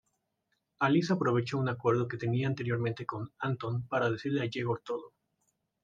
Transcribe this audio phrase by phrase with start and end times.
[0.79, 5.13] Alisa aprovecha un acuerdo que tenía anteriormente con Antón para decirle a Yegor todo.